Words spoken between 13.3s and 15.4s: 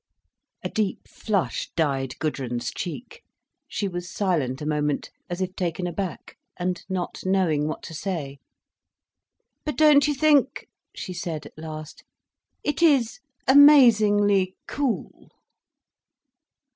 _amazingly cool!